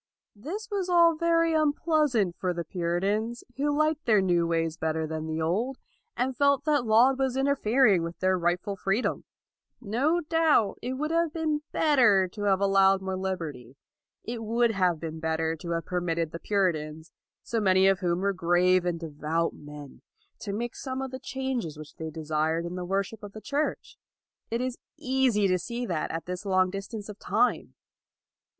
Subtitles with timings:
[0.35, 5.09] This was all very unpleasant for the Puritans, who liked their new ways bet LAUD
[5.09, 5.77] 221 ter than the old,
[6.17, 9.25] and who felt that Laud was interfering with their rightful free dom.
[9.79, 13.75] No doubt, it would have been bet ter to have allowed more liberty.
[14.23, 17.11] It would have been better to have permitted the Puritans,
[17.43, 20.01] so many of whom were grave and devout men,
[20.39, 23.39] to make some of the changes which they desired in the wor ship of the
[23.39, 23.97] Church.
[24.49, 27.75] It is easy to see that at this long distance of time.